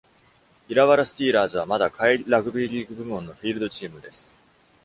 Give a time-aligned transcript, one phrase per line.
[0.67, 4.33] イラワラ・スティーラーズはまだ下位ラグビーリーグ部門のフィールドチームです。